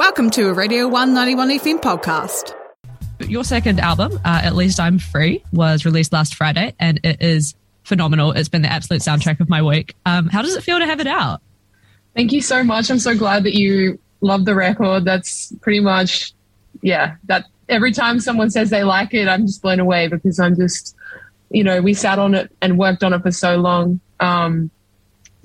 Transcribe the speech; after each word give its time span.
Welcome 0.00 0.30
to 0.30 0.48
a 0.48 0.54
Radio 0.54 0.88
191 0.88 1.58
FM 1.58 1.78
podcast. 1.78 2.54
Your 3.28 3.44
second 3.44 3.80
album, 3.80 4.18
uh, 4.24 4.40
At 4.42 4.56
Least 4.56 4.80
I'm 4.80 4.98
Free, 4.98 5.44
was 5.52 5.84
released 5.84 6.10
last 6.10 6.36
Friday 6.36 6.74
and 6.80 6.98
it 7.04 7.20
is 7.20 7.54
phenomenal. 7.82 8.32
It's 8.32 8.48
been 8.48 8.62
the 8.62 8.72
absolute 8.72 9.02
soundtrack 9.02 9.40
of 9.40 9.50
my 9.50 9.60
week. 9.60 9.94
Um, 10.06 10.28
how 10.28 10.40
does 10.40 10.56
it 10.56 10.62
feel 10.62 10.78
to 10.78 10.86
have 10.86 11.00
it 11.00 11.06
out? 11.06 11.42
Thank 12.16 12.32
you 12.32 12.40
so 12.40 12.64
much. 12.64 12.90
I'm 12.90 12.98
so 12.98 13.14
glad 13.14 13.44
that 13.44 13.52
you 13.52 13.98
love 14.22 14.46
the 14.46 14.54
record. 14.54 15.04
That's 15.04 15.52
pretty 15.60 15.80
much, 15.80 16.32
yeah, 16.80 17.16
that 17.24 17.44
every 17.68 17.92
time 17.92 18.20
someone 18.20 18.48
says 18.48 18.70
they 18.70 18.84
like 18.84 19.12
it, 19.12 19.28
I'm 19.28 19.46
just 19.46 19.60
blown 19.60 19.80
away 19.80 20.08
because 20.08 20.40
I'm 20.40 20.56
just, 20.56 20.96
you 21.50 21.62
know, 21.62 21.82
we 21.82 21.92
sat 21.92 22.18
on 22.18 22.34
it 22.34 22.50
and 22.62 22.78
worked 22.78 23.04
on 23.04 23.12
it 23.12 23.20
for 23.20 23.32
so 23.32 23.58
long. 23.58 24.00
Um, 24.18 24.70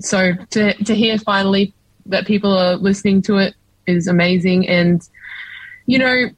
so 0.00 0.32
to, 0.52 0.72
to 0.84 0.94
hear 0.94 1.18
finally 1.18 1.74
that 2.06 2.26
people 2.26 2.56
are 2.56 2.76
listening 2.76 3.20
to 3.20 3.36
it 3.36 3.54
is 3.86 4.06
amazing. 4.06 4.68
And, 4.68 5.06
you 5.86 5.98
know, 5.98 6.30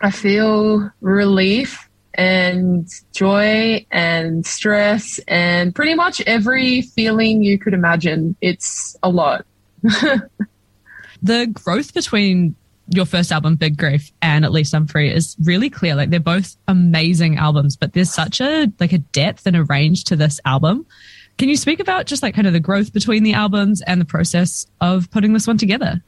I 0.00 0.10
feel 0.10 0.90
relief 1.00 1.88
and 2.14 2.88
joy 3.12 3.86
and 3.90 4.44
stress 4.46 5.18
and 5.28 5.74
pretty 5.74 5.94
much 5.94 6.20
every 6.22 6.82
feeling 6.82 7.42
you 7.42 7.58
could 7.58 7.74
imagine. 7.74 8.36
It's 8.40 8.96
a 9.02 9.08
lot. 9.08 9.46
the 11.22 11.46
growth 11.52 11.94
between 11.94 12.54
your 12.88 13.06
first 13.06 13.32
album, 13.32 13.56
Big 13.56 13.76
Grief, 13.78 14.12
and 14.20 14.44
At 14.44 14.52
Least 14.52 14.74
I'm 14.74 14.86
Free 14.86 15.10
is 15.10 15.36
really 15.42 15.70
clear. 15.70 15.94
Like 15.94 16.10
they're 16.10 16.20
both 16.20 16.56
amazing 16.68 17.36
albums, 17.36 17.76
but 17.76 17.92
there's 17.92 18.12
such 18.12 18.40
a 18.40 18.70
like 18.80 18.92
a 18.92 18.98
depth 18.98 19.46
and 19.46 19.56
a 19.56 19.64
range 19.64 20.04
to 20.04 20.16
this 20.16 20.40
album. 20.44 20.86
Can 21.38 21.48
you 21.48 21.56
speak 21.56 21.80
about 21.80 22.06
just 22.06 22.22
like 22.22 22.34
kind 22.34 22.46
of 22.46 22.52
the 22.52 22.60
growth 22.60 22.92
between 22.92 23.22
the 23.22 23.32
albums 23.32 23.80
and 23.82 24.00
the 24.00 24.04
process 24.04 24.66
of 24.80 25.10
putting 25.10 25.32
this 25.32 25.46
one 25.46 25.58
together? 25.58 26.02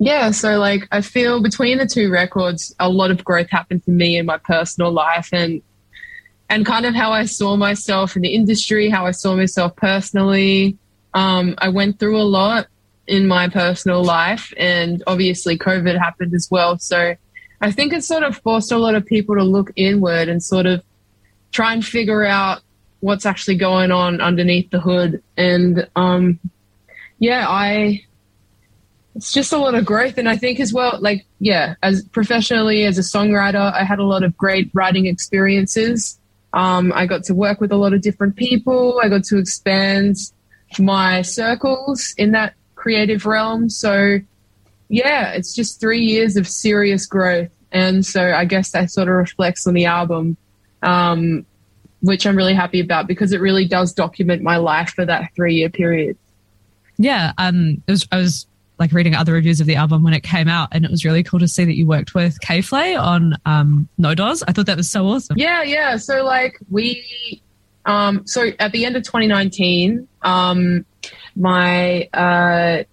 Yeah, 0.00 0.30
so 0.30 0.58
like 0.58 0.86
I 0.92 1.00
feel 1.00 1.42
between 1.42 1.78
the 1.78 1.86
two 1.86 2.10
records, 2.10 2.74
a 2.78 2.88
lot 2.88 3.10
of 3.10 3.24
growth 3.24 3.50
happened 3.50 3.84
for 3.84 3.90
me 3.90 4.16
in 4.16 4.26
my 4.26 4.38
personal 4.38 4.92
life 4.92 5.28
and 5.32 5.60
and 6.48 6.64
kind 6.64 6.86
of 6.86 6.94
how 6.94 7.12
I 7.12 7.24
saw 7.26 7.56
myself 7.56 8.16
in 8.16 8.22
the 8.22 8.34
industry, 8.34 8.88
how 8.88 9.06
I 9.06 9.10
saw 9.10 9.36
myself 9.36 9.76
personally. 9.76 10.78
Um, 11.14 11.56
I 11.58 11.68
went 11.68 11.98
through 11.98 12.18
a 12.18 12.22
lot 12.22 12.68
in 13.06 13.26
my 13.26 13.48
personal 13.48 14.04
life, 14.04 14.52
and 14.56 15.02
obviously 15.06 15.58
COVID 15.58 15.98
happened 15.98 16.32
as 16.32 16.48
well. 16.50 16.78
So 16.78 17.16
I 17.60 17.72
think 17.72 17.92
it 17.92 18.04
sort 18.04 18.22
of 18.22 18.36
forced 18.38 18.70
a 18.70 18.78
lot 18.78 18.94
of 18.94 19.04
people 19.04 19.34
to 19.34 19.42
look 19.42 19.72
inward 19.76 20.28
and 20.28 20.42
sort 20.42 20.66
of 20.66 20.82
try 21.50 21.72
and 21.72 21.84
figure 21.84 22.24
out 22.24 22.62
what's 23.00 23.26
actually 23.26 23.56
going 23.56 23.90
on 23.90 24.20
underneath 24.20 24.70
the 24.70 24.80
hood. 24.80 25.22
And 25.36 25.88
um, 25.96 26.38
yeah, 27.18 27.46
I 27.48 28.04
it's 29.18 29.32
just 29.32 29.52
a 29.52 29.58
lot 29.58 29.74
of 29.74 29.84
growth. 29.84 30.16
And 30.16 30.28
I 30.28 30.36
think 30.36 30.60
as 30.60 30.72
well, 30.72 30.96
like, 31.00 31.26
yeah, 31.40 31.74
as 31.82 32.04
professionally 32.04 32.84
as 32.84 32.98
a 32.98 33.00
songwriter, 33.00 33.72
I 33.72 33.82
had 33.82 33.98
a 33.98 34.04
lot 34.04 34.22
of 34.22 34.36
great 34.36 34.70
writing 34.74 35.06
experiences. 35.06 36.20
Um, 36.52 36.92
I 36.94 37.06
got 37.06 37.24
to 37.24 37.34
work 37.34 37.60
with 37.60 37.72
a 37.72 37.76
lot 37.76 37.92
of 37.92 38.00
different 38.00 38.36
people. 38.36 39.00
I 39.02 39.08
got 39.08 39.24
to 39.24 39.38
expand 39.38 40.18
my 40.78 41.22
circles 41.22 42.14
in 42.16 42.30
that 42.30 42.54
creative 42.76 43.26
realm. 43.26 43.68
So, 43.70 44.20
yeah, 44.88 45.32
it's 45.32 45.52
just 45.52 45.80
three 45.80 46.02
years 46.02 46.36
of 46.36 46.46
serious 46.46 47.04
growth. 47.04 47.50
And 47.72 48.06
so 48.06 48.32
I 48.32 48.44
guess 48.44 48.70
that 48.70 48.92
sort 48.92 49.08
of 49.08 49.14
reflects 49.14 49.66
on 49.66 49.74
the 49.74 49.86
album, 49.86 50.36
um, 50.84 51.44
which 52.02 52.24
I'm 52.24 52.36
really 52.36 52.54
happy 52.54 52.78
about 52.78 53.08
because 53.08 53.32
it 53.32 53.40
really 53.40 53.66
does 53.66 53.92
document 53.92 54.44
my 54.44 54.58
life 54.58 54.90
for 54.90 55.04
that 55.04 55.32
three 55.34 55.56
year 55.56 55.70
period. 55.70 56.16
Yeah, 56.98 57.32
um, 57.36 57.82
was, 57.88 58.06
I 58.10 58.18
was 58.18 58.47
like 58.78 58.92
reading 58.92 59.14
other 59.14 59.32
reviews 59.32 59.60
of 59.60 59.66
the 59.66 59.74
album 59.74 60.02
when 60.02 60.14
it 60.14 60.22
came 60.22 60.48
out, 60.48 60.68
and 60.72 60.84
it 60.84 60.90
was 60.90 61.04
really 61.04 61.22
cool 61.22 61.40
to 61.40 61.48
see 61.48 61.64
that 61.64 61.76
you 61.76 61.86
worked 61.86 62.14
with 62.14 62.40
K.Flay 62.40 62.94
on 62.94 63.36
um, 63.44 63.88
No 63.98 64.14
Doz. 64.14 64.42
I 64.46 64.52
thought 64.52 64.66
that 64.66 64.76
was 64.76 64.90
so 64.90 65.06
awesome. 65.06 65.36
Yeah, 65.36 65.62
yeah. 65.62 65.96
So 65.96 66.24
like 66.24 66.58
we, 66.70 67.42
um, 67.86 68.26
so 68.26 68.50
at 68.58 68.72
the 68.72 68.84
end 68.84 68.96
of 68.96 69.02
2019, 69.02 70.06
um, 70.22 70.86
my 71.34 72.08
uh, 72.12 72.84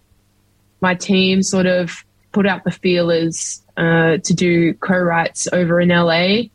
my 0.81 0.95
team 0.95 1.43
sort 1.43 1.67
of 1.67 2.03
put 2.31 2.45
out 2.45 2.63
the 2.63 2.71
feelers 2.71 3.63
uh, 3.77 4.17
to 4.17 4.33
do 4.33 4.73
co-writes 4.75 5.47
over 5.53 5.79
in 5.79 5.89
LA, 5.89 6.49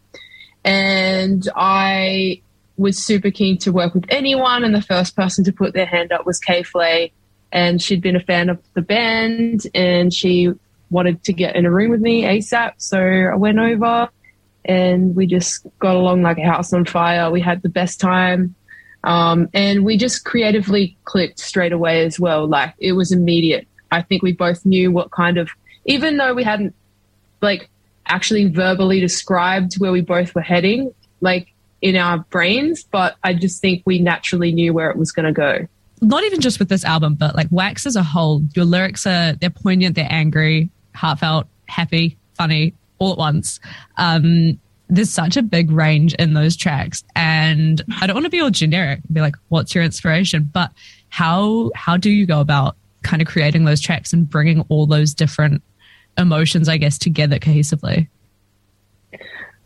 and 0.64 1.48
I 1.54 2.42
was 2.76 2.98
super 2.98 3.30
keen 3.30 3.58
to 3.58 3.72
work 3.72 3.94
with 3.94 4.06
anyone, 4.08 4.64
and 4.64 4.74
the 4.74 4.82
first 4.82 5.14
person 5.14 5.44
to 5.44 5.52
put 5.52 5.74
their 5.74 5.86
hand 5.86 6.10
up 6.10 6.26
was 6.26 6.40
K.Flay 6.40 7.12
and 7.52 7.82
she'd 7.82 8.00
been 8.00 8.16
a 8.16 8.20
fan 8.20 8.48
of 8.48 8.58
the 8.74 8.82
band 8.82 9.66
and 9.74 10.12
she 10.12 10.52
wanted 10.90 11.22
to 11.24 11.32
get 11.32 11.56
in 11.56 11.66
a 11.66 11.70
room 11.70 11.90
with 11.90 12.00
me 12.00 12.22
ASAP. 12.22 12.74
So 12.78 12.98
I 12.98 13.36
went 13.36 13.58
over 13.58 14.08
and 14.64 15.14
we 15.16 15.26
just 15.26 15.66
got 15.78 15.96
along 15.96 16.22
like 16.22 16.38
a 16.38 16.44
house 16.44 16.72
on 16.72 16.84
fire. 16.84 17.30
We 17.30 17.40
had 17.40 17.62
the 17.62 17.68
best 17.68 18.00
time. 18.00 18.54
Um, 19.02 19.48
and 19.54 19.84
we 19.84 19.96
just 19.96 20.24
creatively 20.24 20.96
clicked 21.04 21.38
straight 21.38 21.72
away 21.72 22.04
as 22.04 22.20
well. 22.20 22.46
Like 22.46 22.74
it 22.78 22.92
was 22.92 23.12
immediate. 23.12 23.66
I 23.90 24.02
think 24.02 24.22
we 24.22 24.32
both 24.32 24.64
knew 24.66 24.90
what 24.90 25.10
kind 25.10 25.38
of, 25.38 25.50
even 25.86 26.18
though 26.18 26.34
we 26.34 26.44
hadn't 26.44 26.74
like 27.40 27.70
actually 28.06 28.48
verbally 28.48 29.00
described 29.00 29.74
where 29.80 29.92
we 29.92 30.02
both 30.02 30.34
were 30.34 30.42
heading, 30.42 30.92
like 31.20 31.52
in 31.80 31.96
our 31.96 32.18
brains, 32.18 32.82
but 32.82 33.16
I 33.24 33.32
just 33.32 33.60
think 33.60 33.82
we 33.86 33.98
naturally 33.98 34.52
knew 34.52 34.74
where 34.74 34.90
it 34.90 34.98
was 34.98 35.12
going 35.12 35.26
to 35.26 35.32
go 35.32 35.66
not 36.00 36.24
even 36.24 36.40
just 36.40 36.58
with 36.58 36.68
this 36.68 36.84
album, 36.84 37.14
but 37.14 37.34
like 37.34 37.50
WAAX 37.50 37.86
as 37.86 37.96
a 37.96 38.02
whole, 38.02 38.42
your 38.54 38.64
lyrics 38.64 39.06
are 39.06 39.34
they're 39.34 39.50
poignant, 39.50 39.96
they're 39.96 40.06
angry, 40.10 40.70
heartfelt, 40.94 41.46
happy, 41.66 42.16
funny, 42.34 42.74
all 42.98 43.12
at 43.12 43.18
once. 43.18 43.60
Um, 43.96 44.58
there's 44.88 45.10
such 45.10 45.36
a 45.36 45.42
big 45.42 45.70
range 45.70 46.14
in 46.14 46.34
those 46.34 46.56
tracks, 46.56 47.04
and 47.14 47.82
I 48.00 48.06
don't 48.06 48.14
want 48.14 48.26
to 48.26 48.30
be 48.30 48.40
all 48.40 48.50
generic, 48.50 49.00
be 49.12 49.20
like, 49.20 49.36
"What's 49.48 49.74
your 49.74 49.84
inspiration?" 49.84 50.50
But 50.52 50.72
how 51.10 51.70
how 51.74 51.96
do 51.96 52.10
you 52.10 52.26
go 52.26 52.40
about 52.40 52.76
kind 53.02 53.22
of 53.22 53.28
creating 53.28 53.64
those 53.64 53.80
tracks 53.80 54.12
and 54.12 54.28
bringing 54.28 54.62
all 54.68 54.86
those 54.86 55.14
different 55.14 55.62
emotions, 56.18 56.68
I 56.68 56.76
guess, 56.76 56.98
together 56.98 57.38
cohesively? 57.38 58.08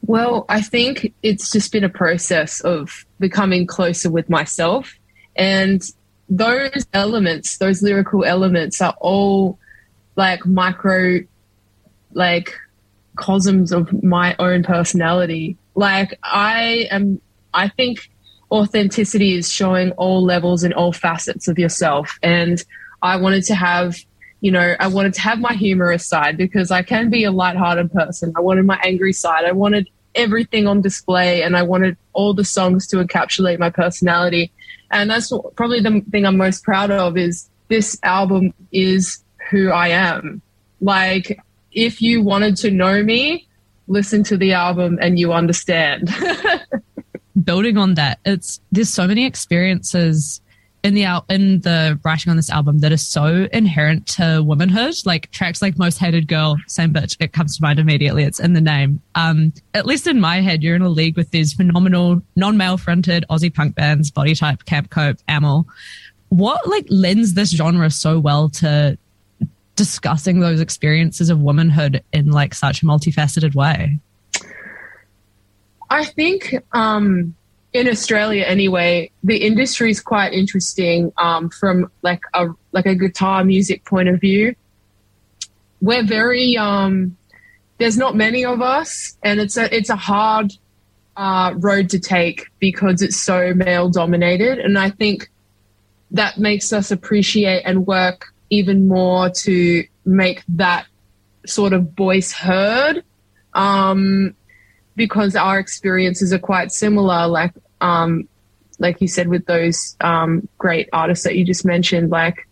Well, 0.06 0.44
I 0.50 0.60
think 0.60 1.14
it's 1.22 1.50
just 1.50 1.72
been 1.72 1.84
a 1.84 1.88
process 1.88 2.60
of 2.60 3.06
becoming 3.18 3.66
closer 3.66 4.10
with 4.10 4.28
myself 4.28 4.98
and 5.36 5.82
those 6.28 6.86
elements, 6.92 7.58
those 7.58 7.82
lyrical 7.82 8.24
elements 8.24 8.80
are 8.80 8.96
all 9.00 9.58
like 10.16 10.46
micro, 10.46 11.20
like 12.12 12.54
cosms 13.16 13.72
of 13.72 14.02
my 14.02 14.34
own 14.38 14.62
personality. 14.62 15.56
Like 15.74 16.18
I 16.22 16.88
am, 16.90 17.20
I 17.52 17.68
think 17.68 18.10
authenticity 18.50 19.34
is 19.34 19.52
showing 19.52 19.90
all 19.92 20.22
levels 20.22 20.62
and 20.62 20.72
all 20.74 20.92
facets 20.92 21.48
of 21.48 21.58
yourself. 21.58 22.18
And 22.22 22.62
I 23.02 23.16
wanted 23.16 23.44
to 23.44 23.54
have, 23.54 23.96
you 24.40 24.50
know, 24.50 24.74
I 24.78 24.86
wanted 24.86 25.14
to 25.14 25.20
have 25.22 25.38
my 25.40 25.54
humorous 25.54 26.06
side 26.06 26.36
because 26.36 26.70
I 26.70 26.82
can 26.82 27.10
be 27.10 27.24
a 27.24 27.32
lighthearted 27.32 27.92
person. 27.92 28.32
I 28.36 28.40
wanted 28.40 28.66
my 28.66 28.80
angry 28.84 29.12
side. 29.12 29.44
I 29.44 29.52
wanted 29.52 29.88
everything 30.14 30.66
on 30.66 30.80
display 30.80 31.42
and 31.42 31.56
I 31.56 31.62
wanted 31.62 31.96
all 32.12 32.34
the 32.34 32.44
songs 32.44 32.86
to 32.88 32.96
encapsulate 32.96 33.58
my 33.58 33.70
personality. 33.70 34.52
And 34.94 35.10
that's 35.10 35.32
probably 35.56 35.80
the 35.80 36.00
thing 36.10 36.24
I'm 36.24 36.36
most 36.36 36.62
proud 36.62 36.90
of 36.90 37.18
is 37.18 37.50
this 37.68 37.98
album 38.04 38.54
is 38.72 39.22
who 39.50 39.70
I 39.70 39.88
am. 39.88 40.40
Like, 40.80 41.38
if 41.72 42.00
you 42.00 42.22
wanted 42.22 42.56
to 42.58 42.70
know 42.70 43.02
me, 43.02 43.48
listen 43.88 44.22
to 44.24 44.36
the 44.36 44.52
album 44.52 44.98
and 45.02 45.18
you 45.18 45.32
understand. 45.32 46.14
Building 47.44 47.76
on 47.76 47.94
that, 47.94 48.20
it's 48.24 48.60
there's 48.70 48.88
so 48.88 49.08
many 49.08 49.26
experiences 49.26 50.40
in 50.84 50.92
the 50.92 51.04
out 51.06 51.24
in 51.30 51.60
the 51.62 51.98
writing 52.04 52.30
on 52.30 52.36
this 52.36 52.50
album 52.50 52.80
that 52.80 52.92
is 52.92 53.04
so 53.04 53.48
inherent 53.52 54.06
to 54.06 54.42
womanhood. 54.44 54.94
Like 55.04 55.30
tracks 55.30 55.62
like 55.62 55.78
"Most 55.78 55.98
Hated 55.98 56.28
Girl," 56.28 56.56
"Same 56.68 56.92
Bitch," 56.92 57.16
it 57.18 57.32
comes 57.32 57.56
to 57.56 57.62
mind 57.62 57.78
immediately. 57.78 58.22
It's 58.22 58.38
in 58.38 58.52
the 58.52 58.60
name. 58.60 59.00
Um, 59.14 59.52
at 59.72 59.86
least 59.86 60.06
in 60.06 60.20
my 60.20 60.42
head, 60.42 60.62
you're 60.62 60.76
in 60.76 60.82
a 60.82 60.88
league 60.90 61.16
with 61.16 61.30
these 61.30 61.54
phenomenal 61.54 62.22
non-male 62.36 62.76
fronted 62.76 63.24
Aussie 63.30 63.52
punk 63.52 63.74
bands: 63.74 64.10
Body 64.10 64.34
Type, 64.34 64.66
Camp 64.66 64.90
Cope, 64.90 65.16
Amyl. 65.26 65.66
What 66.28 66.68
like 66.68 66.86
lends 66.90 67.34
this 67.34 67.50
genre 67.50 67.90
so 67.90 68.20
well 68.20 68.50
to 68.50 68.98
discussing 69.76 70.40
those 70.40 70.60
experiences 70.60 71.30
of 71.30 71.40
womanhood 71.40 72.04
in 72.12 72.30
like 72.30 72.54
such 72.54 72.82
a 72.82 72.86
multifaceted 72.86 73.54
way? 73.54 73.98
I 75.90 76.04
think 76.04 76.54
um, 76.72 77.34
in 77.74 77.88
Australia 77.88 78.44
anyway, 78.44 79.10
the 79.24 79.36
industry 79.36 79.90
is 79.90 80.00
quite 80.00 80.32
interesting 80.32 81.12
um, 81.18 81.50
from 81.50 81.90
like 82.02 82.22
a 82.32 82.46
like 82.70 82.86
a 82.86 82.94
guitar 82.94 83.44
music 83.44 83.84
point 83.84 84.08
of 84.08 84.20
view. 84.20 84.54
We're 85.80 86.04
very 86.04 86.56
um, 86.56 87.16
there's 87.78 87.98
not 87.98 88.14
many 88.14 88.44
of 88.44 88.62
us, 88.62 89.18
and 89.24 89.40
it's 89.40 89.56
a 89.56 89.76
it's 89.76 89.90
a 89.90 89.96
hard 89.96 90.52
uh, 91.16 91.54
road 91.56 91.90
to 91.90 91.98
take 91.98 92.46
because 92.60 93.02
it's 93.02 93.20
so 93.20 93.52
male 93.52 93.90
dominated, 93.90 94.60
and 94.60 94.78
I 94.78 94.90
think 94.90 95.28
that 96.12 96.38
makes 96.38 96.72
us 96.72 96.92
appreciate 96.92 97.62
and 97.64 97.88
work 97.88 98.32
even 98.50 98.86
more 98.86 99.30
to 99.30 99.84
make 100.04 100.44
that 100.48 100.86
sort 101.44 101.72
of 101.72 101.90
voice 101.90 102.32
heard. 102.32 103.02
Um, 103.52 104.36
because 104.96 105.34
our 105.34 105.58
experiences 105.58 106.32
are 106.32 106.38
quite 106.38 106.70
similar, 106.70 107.26
like, 107.26 107.52
um, 107.84 108.28
like 108.78 109.00
you 109.00 109.08
said, 109.08 109.28
with 109.28 109.46
those, 109.46 109.96
um, 110.00 110.48
great 110.58 110.88
artists 110.92 111.24
that 111.24 111.36
you 111.36 111.44
just 111.44 111.64
mentioned, 111.64 112.10
like, 112.10 112.48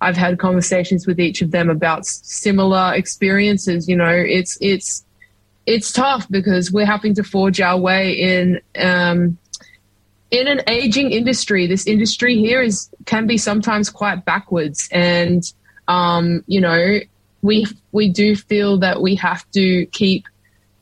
I've 0.00 0.16
had 0.16 0.38
conversations 0.38 1.06
with 1.06 1.20
each 1.20 1.42
of 1.42 1.52
them 1.52 1.70
about 1.70 2.04
similar 2.06 2.92
experiences. 2.94 3.88
You 3.88 3.96
know, 3.96 4.10
it's, 4.10 4.58
it's, 4.60 5.04
it's 5.64 5.92
tough 5.92 6.28
because 6.28 6.72
we're 6.72 6.86
having 6.86 7.14
to 7.14 7.22
forge 7.22 7.60
our 7.60 7.78
way 7.78 8.12
in, 8.12 8.60
um, 8.76 9.38
in 10.32 10.48
an 10.48 10.62
aging 10.66 11.12
industry, 11.12 11.66
this 11.66 11.86
industry 11.86 12.38
here 12.38 12.62
is 12.62 12.88
can 13.04 13.26
be 13.26 13.36
sometimes 13.36 13.90
quite 13.90 14.24
backwards, 14.24 14.88
and 14.90 15.44
um, 15.88 16.42
you 16.46 16.60
know 16.60 17.00
we 17.42 17.66
we 17.92 18.08
do 18.08 18.34
feel 18.34 18.78
that 18.78 19.02
we 19.02 19.14
have 19.16 19.48
to 19.52 19.84
keep 19.86 20.24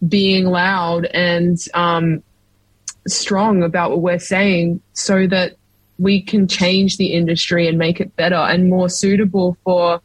being 0.07 0.47
loud 0.47 1.05
and 1.07 1.59
um, 1.75 2.23
strong 3.11 3.63
about 3.63 3.91
what 3.91 4.01
we're 4.01 4.19
saying, 4.19 4.81
so 4.93 5.27
that 5.27 5.57
we 5.99 6.23
can 6.23 6.49
change 6.49 6.97
the 6.97 7.09
industry 7.09 7.69
and 7.69 7.77
make 7.79 8.01
it 8.01 8.15
better 8.17 8.35
and 8.35 8.71
more 8.71 8.89
suitable 8.89 9.57
for 9.65 10.01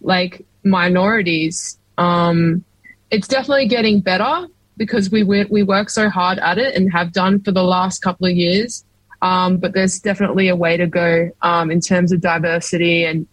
like 0.00 0.44
minorities. 0.64 1.78
Um, 1.96 2.64
it's 3.10 3.28
definitely 3.28 3.68
getting 3.68 4.00
better 4.00 4.48
because 4.76 5.10
we 5.10 5.22
we 5.22 5.62
work 5.62 5.90
so 5.90 6.08
hard 6.08 6.38
at 6.38 6.58
it 6.58 6.74
and 6.74 6.92
have 6.92 7.12
done 7.12 7.40
for 7.42 7.52
the 7.52 7.62
last 7.62 8.00
couple 8.00 8.26
of 8.26 8.34
years. 8.34 8.84
Um, 9.20 9.58
but 9.58 9.74
there's 9.74 9.98
definitely 9.98 10.48
a 10.48 10.54
way 10.54 10.76
to 10.76 10.86
go 10.86 11.30
um, 11.42 11.72
in 11.72 11.80
terms 11.80 12.12
of 12.12 12.20
diversity 12.20 13.04
and 13.04 13.26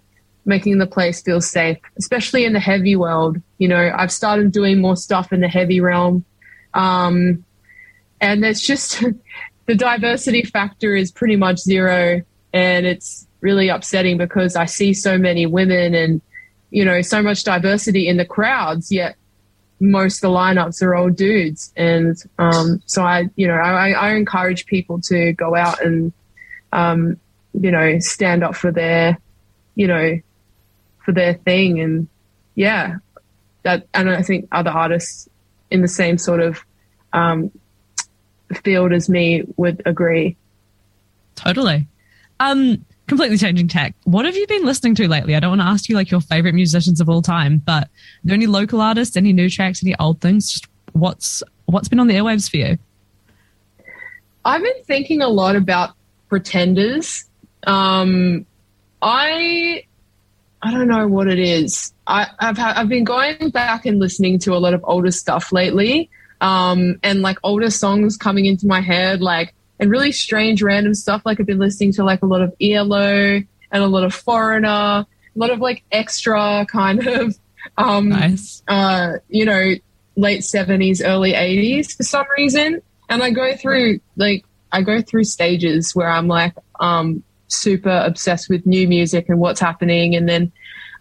making 0.43 0.79
the 0.79 0.87
place 0.87 1.21
feel 1.21 1.41
safe, 1.41 1.77
especially 1.97 2.43
in 2.43 2.53
the 2.53 2.59
heavy 2.59 2.95
world. 2.95 3.37
You 3.59 3.67
know, 3.67 3.91
I've 3.95 4.11
started 4.11 4.51
doing 4.51 4.81
more 4.81 4.95
stuff 4.95 5.31
in 5.31 5.41
the 5.41 5.47
heavy 5.47 5.79
realm, 5.81 6.25
um, 6.73 7.44
and 8.21 8.43
it's 8.45 8.65
just 8.65 9.03
the 9.65 9.75
diversity 9.75 10.43
factor 10.43 10.95
is 10.95 11.11
pretty 11.11 11.35
much 11.35 11.59
zero, 11.59 12.21
and 12.53 12.85
it's 12.85 13.27
really 13.41 13.69
upsetting 13.69 14.17
because 14.17 14.55
I 14.55 14.65
see 14.65 14.93
so 14.93 15.17
many 15.17 15.45
women 15.45 15.93
and 15.93 16.21
you 16.71 16.83
know 16.83 17.01
so 17.01 17.21
much 17.21 17.43
diversity 17.43 18.07
in 18.07 18.17
the 18.17 18.25
crowds, 18.25 18.91
yet 18.91 19.15
most 19.79 20.17
of 20.17 20.21
the 20.21 20.37
lineups 20.37 20.81
are 20.81 20.95
all 20.95 21.09
dudes. 21.09 21.73
And 21.75 22.15
um, 22.39 22.81
so 22.85 23.03
I, 23.03 23.29
you 23.35 23.47
know, 23.47 23.55
I, 23.55 23.91
I, 23.91 24.13
encourage 24.13 24.65
people 24.65 25.01
to 25.01 25.33
go 25.33 25.55
out 25.55 25.83
and, 25.83 26.13
um, 26.71 27.17
you 27.53 27.71
know, 27.71 27.99
stand 27.99 28.43
up 28.43 28.55
for 28.55 28.71
their, 28.71 29.17
you 29.75 29.87
know, 29.87 30.19
for 31.03 31.11
their 31.11 31.33
thing. 31.33 31.79
And 31.81 32.07
yeah, 32.55 32.97
that, 33.63 33.87
and 33.93 34.09
I 34.09 34.21
think 34.21 34.47
other 34.51 34.71
artists 34.71 35.27
in 35.69 35.81
the 35.81 35.87
same 35.87 36.17
sort 36.17 36.41
of 36.41 36.63
um, 37.11 37.51
field 38.63 38.93
as 38.93 39.09
me 39.09 39.43
would 39.57 39.81
agree. 39.85 40.37
Totally. 41.35 41.87
Um, 42.39 42.85
completely 43.07 43.37
changing 43.37 43.67
tack. 43.67 43.95
What 44.03 44.25
have 44.25 44.35
you 44.35 44.47
been 44.47 44.65
listening 44.65 44.95
to 44.95 45.07
lately? 45.07 45.35
I 45.35 45.39
don't 45.39 45.51
want 45.51 45.61
to 45.61 45.67
ask 45.67 45.89
you 45.89 45.95
like 45.95 46.11
your 46.11 46.21
favorite 46.21 46.53
musicians 46.53 47.01
of 47.01 47.09
all 47.09 47.21
time, 47.21 47.57
but 47.57 47.83
are 47.83 47.89
there 48.23 48.35
any 48.35 48.47
local 48.47 48.81
artists, 48.81 49.15
any 49.15 49.33
new 49.33 49.49
tracks, 49.49 49.83
any 49.83 49.95
old 49.99 50.21
things? 50.21 50.51
Just 50.51 50.67
what's 50.93 51.43
what's 51.65 51.87
been 51.87 51.99
on 51.99 52.07
the 52.07 52.15
airwaves 52.15 52.49
for 52.49 52.57
you? 52.57 52.77
I've 54.43 54.61
been 54.61 54.83
thinking 54.83 55.21
a 55.21 55.27
lot 55.27 55.55
about 55.55 55.95
Pretenders. 56.29 57.25
Um, 57.65 58.45
I 59.01 59.83
I 60.61 60.71
don't 60.71 60.87
know 60.87 61.07
what 61.07 61.27
it 61.27 61.39
is. 61.39 61.93
I, 62.07 62.27
have 62.39 62.57
I've 62.59 62.89
been 62.89 63.03
going 63.03 63.49
back 63.49 63.85
and 63.85 63.99
listening 63.99 64.39
to 64.39 64.53
a 64.53 64.57
lot 64.57 64.73
of 64.73 64.81
older 64.83 65.11
stuff 65.11 65.51
lately, 65.51 66.09
um, 66.41 66.99
and 67.03 67.21
like 67.21 67.37
older 67.43 67.69
songs 67.69 68.17
coming 68.17 68.45
into 68.45 68.67
my 68.67 68.81
head, 68.81 69.21
like 69.21 69.53
and 69.79 69.89
really 69.89 70.11
strange 70.11 70.61
random 70.61 70.93
stuff. 70.93 71.21
Like 71.25 71.39
I've 71.39 71.45
been 71.45 71.59
listening 71.59 71.91
to 71.93 72.03
like 72.03 72.21
a 72.21 72.25
lot 72.25 72.41
of 72.41 72.53
ELO 72.61 73.41
and 73.71 73.83
a 73.83 73.87
lot 73.87 74.03
of 74.03 74.13
Foreigner, 74.13 74.67
a 74.67 75.07
lot 75.35 75.49
of 75.49 75.59
like 75.59 75.83
extra 75.91 76.65
kind 76.69 77.05
of, 77.07 77.37
um, 77.77 78.09
nice. 78.09 78.63
uh, 78.67 79.13
you 79.29 79.45
know, 79.45 79.73
late 80.15 80.43
seventies, 80.43 81.01
early 81.01 81.33
eighties 81.33 81.93
for 81.93 82.03
some 82.03 82.25
reason. 82.37 82.81
And 83.09 83.21
I 83.21 83.31
go 83.31 83.55
through 83.55 83.99
like, 84.15 84.45
I 84.71 84.81
go 84.81 85.01
through 85.01 85.25
stages 85.25 85.95
where 85.95 86.09
I'm 86.09 86.27
like, 86.27 86.53
um, 86.79 87.23
super 87.47 88.01
obsessed 88.05 88.49
with 88.49 88.65
new 88.65 88.87
music 88.87 89.29
and 89.29 89.39
what's 89.39 89.59
happening. 89.59 90.15
And 90.15 90.27
then 90.27 90.51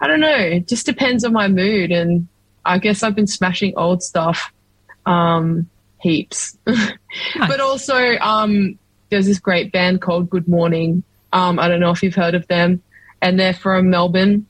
I 0.01 0.07
don't 0.07 0.21
know, 0.21 0.37
it 0.37 0.69
just 0.69 0.87
depends 0.87 1.25
on 1.25 1.33
my 1.33 1.49
mood. 1.49 1.91
And 1.91 2.29
I 2.65 2.79
guess 2.79 3.03
I've 3.03 3.15
been 3.15 3.27
smashing 3.27 3.75
old 3.77 4.03
stuff. 4.03 4.53
Um, 5.07 5.69
heaps. 6.01 6.57
Nice. 7.37 7.49
but 7.49 7.61
also, 7.61 7.97
um, 8.17 8.77
there's 9.09 9.27
this 9.27 9.39
great 9.39 9.71
band 9.71 10.03
called 10.03 10.29
Good 10.29 10.49
Morning. 10.49 11.05
Um, 11.33 11.61
I 11.61 11.69
don't 11.69 11.79
know 11.79 11.93
if 11.93 12.03
you've 12.03 12.17
heard 12.17 12.35
of 12.35 12.45
them, 12.49 12.83
and 13.23 13.39
they're 13.39 13.55
from 13.55 13.89
Melbourne. 13.89 14.47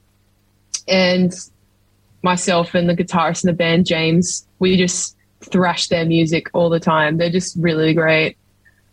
And 0.88 1.30
myself 2.22 2.74
and 2.74 2.88
the 2.88 2.96
guitarist 2.96 3.44
in 3.44 3.48
the 3.48 3.52
band, 3.52 3.84
James, 3.84 4.46
we 4.60 4.78
just 4.78 5.14
thrash 5.42 5.88
their 5.88 6.06
music 6.06 6.48
all 6.54 6.70
the 6.70 6.80
time. 6.80 7.18
They're 7.18 7.30
just 7.30 7.54
really 7.58 7.92
great. 7.92 8.38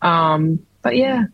Um, 0.01 0.65
but 0.81 0.97
yeah, 0.97 1.25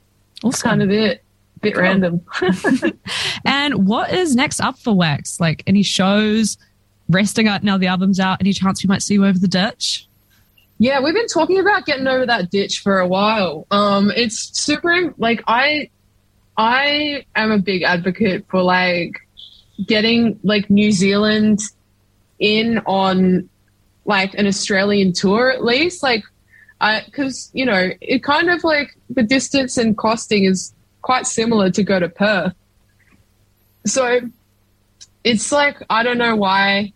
awesome. 0.43 0.49
that's 0.51 0.61
kind 0.61 0.83
of 0.83 0.91
it. 0.91 1.23
Bit 1.61 1.73
cool. 1.73 1.83
random. 1.83 2.21
and 3.45 3.87
what 3.87 4.13
is 4.13 4.35
next 4.35 4.59
up 4.59 4.77
for 4.77 4.93
WAAX? 4.93 5.39
Like 5.39 5.63
any 5.65 5.81
shows, 5.81 6.57
resting 7.09 7.47
out 7.47 7.63
now 7.63 7.77
the 7.77 7.87
album's 7.87 8.19
out? 8.19 8.37
Any 8.41 8.53
chance 8.53 8.83
we 8.83 8.87
might 8.87 9.01
see 9.01 9.15
you 9.15 9.25
over 9.25 9.39
the 9.39 9.47
ditch? 9.47 10.06
Yeah, 10.79 10.99
we've 11.01 11.13
been 11.13 11.27
talking 11.27 11.59
about 11.59 11.85
getting 11.85 12.07
over 12.07 12.25
that 12.25 12.51
ditch 12.51 12.79
for 12.79 12.99
a 12.99 13.07
while. 13.07 13.65
Um, 13.71 14.11
it's 14.15 14.57
super 14.57 15.13
like 15.17 15.43
I 15.47 15.89
I 16.55 17.25
am 17.35 17.51
a 17.51 17.57
big 17.57 17.83
advocate 17.83 18.45
for 18.49 18.61
like 18.61 19.19
getting 19.85 20.39
like 20.43 20.69
New 20.69 20.91
Zealand 20.91 21.59
in 22.39 22.79
on 22.85 23.49
like 24.05 24.33
an 24.35 24.45
Australian 24.45 25.13
tour 25.13 25.51
at 25.51 25.63
least. 25.63 26.03
Like 26.03 26.23
I 26.79 27.01
because 27.05 27.49
you 27.53 27.65
know, 27.65 27.89
it 27.99 28.23
kind 28.23 28.49
of 28.49 28.63
like 28.63 28.95
the 29.09 29.23
distance 29.23 29.77
and 29.77 29.97
costing 29.97 30.45
is 30.45 30.73
quite 31.01 31.25
similar 31.25 31.71
to 31.71 31.83
go 31.83 31.99
to 31.99 32.09
Perth. 32.09 32.53
So 33.85 34.19
it's 35.23 35.51
like 35.51 35.77
I 35.89 36.03
don't 36.03 36.19
know 36.19 36.35
why 36.35 36.93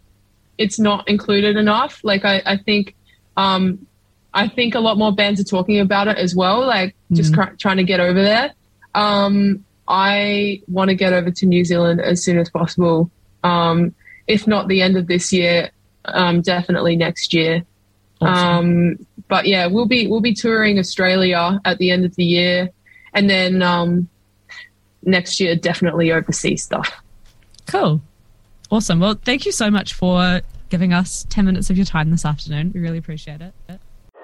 it's 0.60 0.78
not 0.78 1.08
included 1.08 1.58
enough. 1.58 2.00
Like 2.04 2.26
I, 2.26 2.44
I 2.46 2.58
think 2.58 2.96
um, 3.38 3.86
I 4.34 4.48
think 4.48 4.76
a 4.76 4.80
lot 4.80 4.98
more 4.98 5.14
bands 5.14 5.42
are 5.42 5.46
talking 5.46 5.80
about 5.80 6.08
it 6.08 6.18
as 6.18 6.36
well, 6.36 6.66
like 6.66 6.96
just 7.12 7.34
mm-hmm. 7.34 7.42
cr- 7.42 7.56
trying 7.56 7.78
to 7.78 7.84
get 7.84 8.00
over 8.00 8.22
there. 8.22 8.54
Um, 8.96 9.66
I 9.88 10.62
want 10.68 10.90
to 10.90 10.96
get 10.96 11.12
over 11.14 11.32
to 11.32 11.46
New 11.46 11.66
Zealand 11.66 12.02
as 12.02 12.24
soon 12.24 12.38
as 12.38 12.50
possible. 12.50 13.12
Um, 13.44 13.94
if 14.28 14.48
not 14.48 14.68
the 14.68 14.82
end 14.82 14.96
of 14.96 15.08
this 15.08 15.34
year, 15.34 15.72
um, 16.06 16.42
definitely 16.42 16.96
next 16.96 17.34
year. 17.34 17.64
Awesome. 18.22 18.48
Um, 18.48 19.08
but 19.28 19.48
yeah, 19.48 19.68
we'll 19.68 19.88
be 19.88 20.08
we'll 20.08 20.22
be 20.22 20.34
touring 20.34 20.78
Australia 20.80 21.60
at 21.66 21.78
the 21.78 21.92
end 21.92 22.06
of 22.06 22.16
the 22.16 22.24
year, 22.24 22.70
and 23.14 23.30
then 23.30 23.62
um, 23.62 24.08
next 25.04 25.40
year 25.40 25.56
definitely 25.56 26.12
overseas 26.12 26.64
stuff. 26.64 27.02
Cool, 27.68 28.02
awesome. 28.70 29.00
Well, 29.00 29.16
thank 29.16 29.46
you 29.46 29.52
so 29.52 29.72
much 29.72 29.94
for 29.94 30.42
giving 30.72 30.94
us 30.94 31.28
10 31.30 31.46
minutes 31.46 31.70
of 31.70 31.78
your 31.78 31.86
time 31.86 32.10
this 32.10 32.26
afternoon. 32.26 32.72
We 32.74 32.80
really 32.80 32.98
appreciate 32.98 33.42
it. 33.42 33.54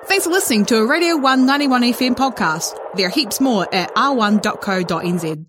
Thanks 0.06 0.26
for 0.26 0.32
listening 0.32 0.66
to 0.68 0.78
a 0.78 0.88
Radio 0.88 1.18
191 1.18 1.82
FM 1.82 2.16
podcast. 2.16 2.76
There 2.96 3.08
are 3.08 3.12
heaps 3.12 3.40
more 3.42 3.68
at 3.76 3.94
r1.co.nz. 3.94 5.46